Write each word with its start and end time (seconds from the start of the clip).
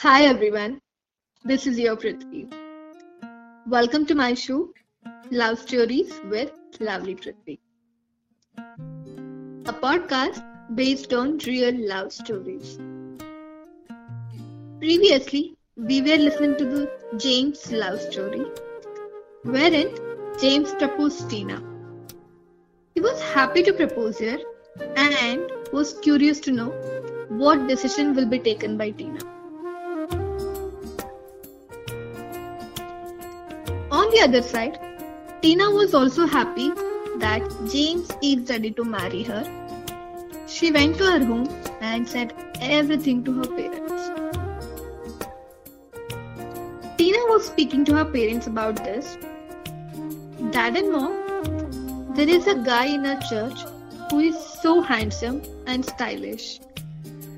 Hi 0.00 0.26
everyone, 0.26 0.80
this 1.44 1.66
is 1.66 1.76
your 1.76 1.96
Pruthvi. 1.96 2.42
Welcome 3.66 4.06
to 4.06 4.14
my 4.14 4.32
show, 4.32 4.72
Love 5.32 5.58
Stories 5.58 6.20
with 6.30 6.52
Lovely 6.78 7.16
Pruthvi. 7.16 7.58
A 9.66 9.72
podcast 9.72 10.44
based 10.76 11.12
on 11.12 11.38
real 11.38 11.74
love 11.88 12.12
stories. 12.12 12.78
Previously, 14.78 15.56
we 15.74 16.00
were 16.00 16.18
listening 16.26 16.56
to 16.58 16.64
the 16.64 16.90
James 17.16 17.72
love 17.72 18.00
story, 18.00 18.46
wherein 19.42 19.92
James 20.40 20.72
proposed 20.74 21.28
Tina. 21.28 21.60
He 22.94 23.00
was 23.00 23.20
happy 23.20 23.64
to 23.64 23.72
propose 23.72 24.20
her 24.20 24.38
and 24.94 25.50
was 25.72 25.94
curious 25.94 26.38
to 26.46 26.52
know 26.52 26.70
what 27.30 27.66
decision 27.66 28.14
will 28.14 28.26
be 28.26 28.38
taken 28.38 28.78
by 28.78 28.90
Tina. 28.90 29.37
On 34.08 34.14
the 34.14 34.20
other 34.22 34.40
side, 34.40 34.78
Tina 35.42 35.70
was 35.70 35.92
also 35.92 36.26
happy 36.26 36.70
that 37.18 37.42
James 37.70 38.10
is 38.22 38.48
ready 38.48 38.70
to 38.70 38.82
marry 38.82 39.22
her. 39.22 39.44
She 40.46 40.72
went 40.72 40.96
to 40.96 41.04
her 41.04 41.22
home 41.22 41.46
and 41.82 42.08
said 42.08 42.32
everything 42.58 43.22
to 43.24 43.34
her 43.34 43.46
parents. 43.48 44.08
Tina 46.96 47.18
was 47.32 47.44
speaking 47.44 47.84
to 47.84 47.96
her 47.96 48.06
parents 48.06 48.46
about 48.46 48.82
this. 48.82 49.18
Dad 50.52 50.78
and 50.78 50.90
mom, 50.90 52.14
there 52.14 52.30
is 52.30 52.46
a 52.46 52.54
guy 52.54 52.86
in 52.86 53.04
our 53.04 53.20
church 53.20 53.60
who 54.10 54.20
is 54.20 54.38
so 54.62 54.80
handsome 54.80 55.42
and 55.66 55.84
stylish, 55.84 56.60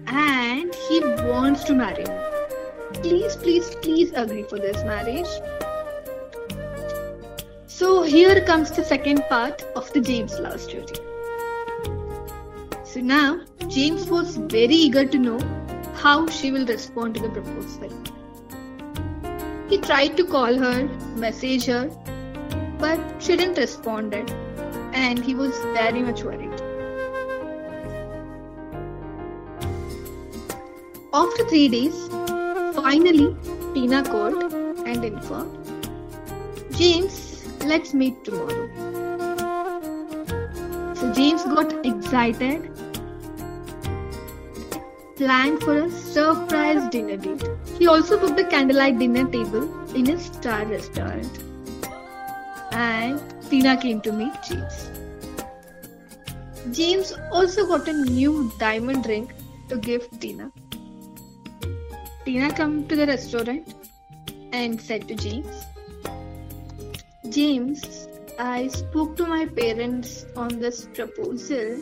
and 0.06 0.72
he 0.88 1.00
wants 1.32 1.64
to 1.64 1.74
marry 1.74 2.04
me. 2.04 2.20
Please, 3.02 3.34
please, 3.34 3.74
please 3.82 4.12
agree 4.14 4.44
for 4.44 4.60
this 4.60 4.84
marriage. 4.84 5.26
So 7.80 8.02
here 8.02 8.42
comes 8.44 8.70
the 8.70 8.84
second 8.84 9.22
part 9.30 9.62
of 9.74 9.90
the 9.94 10.02
James 10.02 10.38
love 10.38 10.60
story. 10.60 10.84
So 12.84 13.00
now 13.00 13.40
James 13.68 14.06
was 14.10 14.36
very 14.36 14.74
eager 14.74 15.06
to 15.06 15.18
know 15.18 15.38
how 15.94 16.26
she 16.26 16.50
will 16.52 16.66
respond 16.66 17.14
to 17.14 17.22
the 17.22 17.30
proposal. 17.30 17.88
He 19.70 19.78
tried 19.78 20.18
to 20.18 20.26
call 20.26 20.58
her, 20.58 20.88
message 21.16 21.64
her, 21.64 21.86
but 22.78 23.00
she 23.18 23.34
didn't 23.36 23.56
respond 23.56 24.12
and 24.12 25.24
he 25.24 25.34
was 25.34 25.56
very 25.78 26.02
much 26.02 26.22
worried. 26.22 26.52
After 31.14 31.48
three 31.48 31.68
days, 31.68 32.08
finally 32.74 33.34
Tina 33.72 34.02
called 34.02 34.52
and 34.86 35.02
informed 35.02 35.56
James 36.72 37.29
Let's 37.64 37.94
meet 37.94 38.24
tomorrow. 38.24 38.68
So 40.94 41.12
James 41.12 41.44
got 41.44 41.86
excited, 41.86 42.70
planned 45.16 45.62
for 45.62 45.84
a 45.84 45.90
surprise 45.90 46.88
dinner 46.90 47.16
date. 47.16 47.44
He 47.78 47.86
also 47.86 48.18
booked 48.18 48.40
a 48.40 48.44
candlelight 48.44 48.98
dinner 48.98 49.30
table 49.30 49.68
in 49.94 50.10
a 50.10 50.18
star 50.18 50.64
restaurant. 50.66 51.38
And 52.72 53.20
Tina 53.48 53.76
came 53.76 54.00
to 54.02 54.12
meet 54.12 54.32
James. 54.42 54.90
James 56.72 57.12
also 57.32 57.66
got 57.66 57.88
a 57.88 57.92
new 57.92 58.52
diamond 58.58 59.06
ring 59.06 59.32
to 59.68 59.76
give 59.76 60.08
Tina. 60.20 60.50
Tina 62.24 62.52
came 62.52 62.86
to 62.88 62.96
the 62.96 63.06
restaurant 63.06 63.74
and 64.52 64.80
said 64.80 65.08
to 65.08 65.14
James, 65.14 65.64
James, 67.30 68.08
I 68.40 68.66
spoke 68.66 69.16
to 69.16 69.24
my 69.24 69.46
parents 69.46 70.26
on 70.34 70.58
this 70.58 70.86
proposal. 70.94 71.76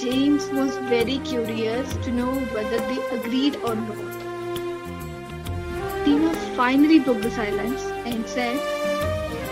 James 0.00 0.48
was 0.52 0.78
very 0.88 1.18
curious 1.18 1.92
to 2.04 2.10
know 2.12 2.32
whether 2.56 2.78
they 2.78 2.98
agreed 3.14 3.56
or 3.56 3.74
not. 3.74 4.16
Tina 6.06 6.32
finally 6.56 6.98
broke 6.98 7.20
the 7.20 7.30
silence 7.30 7.84
and 8.06 8.26
said, 8.26 8.56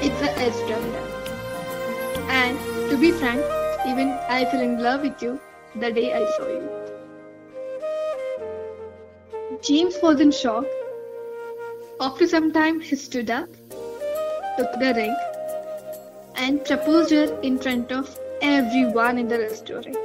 It's 0.00 0.22
a 0.22 0.30
from 0.66 0.84
And 2.30 2.58
to 2.88 2.96
be 2.96 3.10
frank, 3.10 3.44
even 3.86 4.08
I 4.30 4.46
fell 4.50 4.62
in 4.62 4.82
love 4.82 5.02
with 5.02 5.20
you 5.20 5.38
the 5.74 5.92
day 5.92 6.14
I 6.14 6.24
saw 6.38 6.48
you. 6.48 6.70
James 9.60 9.98
was 10.02 10.20
in 10.20 10.30
shock. 10.30 10.64
After 12.00 12.26
some 12.26 12.50
time, 12.50 12.80
he 12.80 12.96
stood 12.96 13.30
up 13.30 13.48
took 14.56 14.72
the 14.80 14.92
ring 14.94 15.16
and 16.36 16.64
proposed 16.64 17.10
her 17.10 17.40
in 17.42 17.58
front 17.58 17.92
of 17.92 18.18
everyone 18.40 19.18
in 19.18 19.28
the 19.28 19.38
restaurant. 19.38 19.96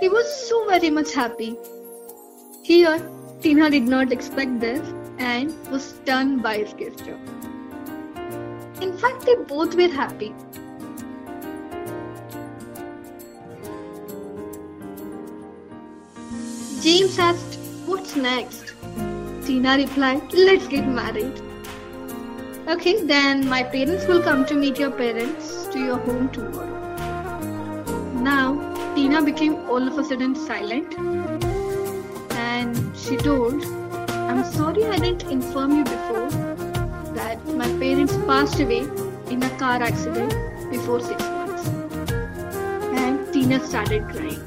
He 0.00 0.08
was 0.08 0.48
so 0.48 0.66
very 0.68 0.90
much 0.90 1.14
happy. 1.14 1.56
Here, 2.62 2.98
Tina 3.40 3.70
did 3.70 3.84
not 3.84 4.12
expect 4.12 4.60
this 4.60 4.80
and 5.18 5.54
was 5.70 5.84
stunned 5.84 6.42
by 6.42 6.58
his 6.58 6.72
gesture. 6.72 7.18
In 8.80 8.96
fact, 8.98 9.24
they 9.26 9.36
both 9.36 9.74
were 9.74 9.88
happy. 9.88 10.34
James 16.82 17.18
asked, 17.18 17.58
What's 17.86 18.14
next? 18.16 18.74
Tina 19.46 19.76
replied, 19.76 20.32
Let's 20.32 20.66
get 20.68 20.86
married. 20.86 21.40
Okay, 22.66 23.04
then 23.04 23.46
my 23.46 23.62
parents 23.62 24.06
will 24.06 24.22
come 24.22 24.46
to 24.46 24.54
meet 24.54 24.78
your 24.78 24.90
parents 24.90 25.66
to 25.66 25.78
your 25.78 25.98
home 25.98 26.30
tomorrow. 26.30 27.82
Now, 28.14 28.94
Tina 28.94 29.22
became 29.22 29.56
all 29.68 29.86
of 29.86 29.98
a 29.98 30.04
sudden 30.04 30.34
silent 30.34 30.94
and 32.32 32.96
she 32.96 33.18
told, 33.18 33.62
I'm 34.08 34.42
sorry 34.44 34.86
I 34.86 34.96
didn't 34.96 35.24
inform 35.24 35.76
you 35.76 35.84
before 35.84 36.30
that 37.18 37.46
my 37.48 37.68
parents 37.78 38.16
passed 38.26 38.58
away 38.58 38.78
in 39.30 39.42
a 39.42 39.50
car 39.58 39.82
accident 39.82 40.32
before 40.70 41.00
six 41.00 41.22
months. 41.22 41.68
And 42.98 43.30
Tina 43.30 43.60
started 43.60 44.08
crying. 44.08 44.40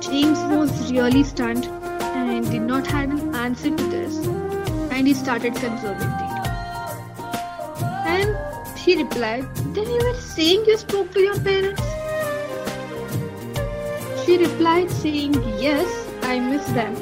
James 0.00 0.38
was 0.56 0.90
really 0.90 1.24
stunned 1.24 1.66
and 1.66 2.50
did 2.50 2.62
not 2.62 2.86
have 2.86 3.10
an 3.10 3.34
answer 3.34 3.68
to 3.76 3.84
this 3.90 4.45
and 4.96 5.06
he 5.06 5.12
started 5.12 5.54
conserving 5.54 6.12
data. 6.20 6.42
And 8.12 8.78
he 8.78 8.96
replied, 9.02 9.44
Then 9.74 9.90
you 9.94 10.00
were 10.04 10.20
saying 10.20 10.64
you 10.64 10.76
spoke 10.78 11.12
to 11.12 11.20
your 11.20 11.38
parents? 11.40 11.82
She 14.24 14.38
replied, 14.38 14.90
saying, 14.90 15.34
Yes, 15.64 15.90
I 16.22 16.38
miss 16.40 16.64
them. 16.78 16.96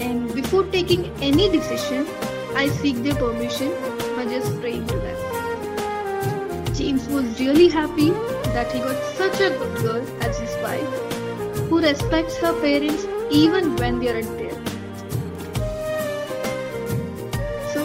And 0.00 0.34
before 0.34 0.64
taking 0.64 1.06
any 1.30 1.48
decision, 1.48 2.06
I 2.54 2.68
seek 2.68 3.02
their 3.06 3.14
permission 3.14 3.72
by 4.16 4.26
just 4.26 4.60
praying 4.60 4.86
to 4.88 4.98
them. 5.06 6.74
James 6.74 7.08
was 7.08 7.40
really 7.40 7.68
happy 7.68 8.10
that 8.58 8.70
he 8.72 8.80
got 8.80 9.02
such 9.14 9.40
a 9.40 9.50
good 9.56 9.82
girl 9.86 10.22
as 10.28 10.38
his 10.38 10.54
wife 10.62 11.68
who 11.70 11.80
respects 11.80 12.36
her 12.38 12.52
parents 12.60 13.06
even 13.30 13.76
when 13.76 13.98
they 13.98 14.12
aren't 14.12 14.36
there. 14.36 14.39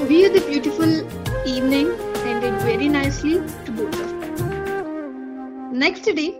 We 0.09 0.27
the 0.27 0.41
beautiful 0.41 0.91
evening 1.47 1.87
ended 2.31 2.61
very 2.61 2.87
nicely 2.87 3.35
to 3.65 3.71
both 3.71 3.99
of 4.01 4.37
them. 4.37 5.79
Next 5.79 6.01
day, 6.01 6.39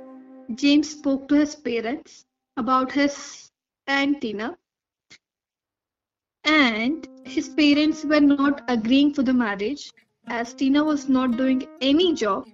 James 0.53 0.91
spoke 0.91 1.27
to 1.29 1.35
his 1.35 1.55
parents 1.55 2.25
about 2.57 2.91
his 2.91 3.50
Aunt 3.88 4.21
Tina, 4.21 4.56
and 6.44 7.07
his 7.23 7.50
parents 7.50 8.03
were 8.06 8.19
not 8.19 8.62
agreeing 8.67 9.15
for 9.15 9.23
the 9.23 9.33
marriage 9.33 9.91
as 10.27 10.53
Tina 10.53 10.83
was 10.83 11.09
not 11.09 11.35
doing 11.35 11.68
any 11.81 12.13
job 12.13 12.47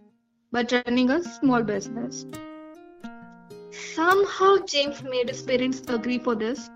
but 0.54 0.72
running 0.72 1.10
a 1.10 1.22
small 1.24 1.62
business. 1.62 2.26
Somehow, 3.72 4.60
James 4.66 5.04
made 5.04 5.28
his 5.28 5.42
parents 5.42 5.82
agree 5.90 6.20
for 6.20 6.36
this 6.36 6.70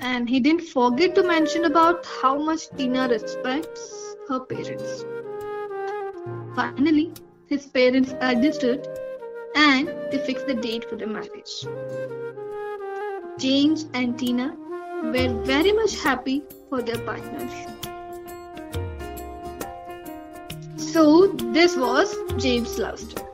and 0.00 0.28
he 0.28 0.40
didn't 0.40 0.62
forget 0.62 1.14
to 1.14 1.22
mention 1.22 1.64
about 1.64 2.06
how 2.06 2.38
much 2.38 2.68
Tina 2.76 3.08
respects 3.08 4.16
her 4.28 4.40
parents. 4.40 5.04
Finally, 6.54 7.12
his 7.46 7.66
parents 7.66 8.12
understood 8.20 8.86
and 9.54 9.88
they 10.10 10.18
fixed 10.18 10.46
the 10.46 10.54
date 10.54 10.88
for 10.88 10.96
the 10.96 11.06
marriage. 11.06 11.66
James 13.38 13.86
and 13.94 14.18
Tina 14.18 14.56
were 15.02 15.42
very 15.44 15.72
much 15.72 16.00
happy 16.00 16.42
for 16.68 16.82
their 16.82 16.98
partners. 16.98 17.52
So, 20.76 21.28
this 21.56 21.76
was 21.76 22.14
James' 22.42 22.78
love 22.78 22.98
story. 22.98 23.26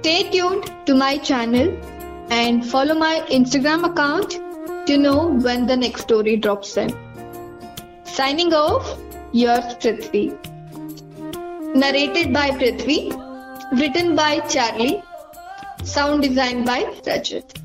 Stay 0.00 0.30
tuned 0.30 0.70
to 0.86 0.94
my 0.94 1.16
channel 1.18 1.76
and 2.30 2.64
follow 2.66 2.94
my 2.94 3.24
Instagram 3.30 3.84
account 3.84 4.41
to 4.92 4.98
know 4.98 5.28
when 5.44 5.66
the 5.66 5.76
next 5.76 6.02
story 6.02 6.36
drops 6.36 6.76
in. 6.76 6.90
Signing 8.04 8.52
off, 8.52 8.98
yours 9.32 9.74
Pruthvi. 9.84 10.24
Narrated 11.74 12.32
by 12.34 12.50
Pruthvi, 12.50 13.00
written 13.80 14.14
by 14.14 14.40
Charlie, 14.40 15.02
sound 15.82 16.22
design 16.22 16.66
by 16.66 16.80
Rajat. 17.08 17.61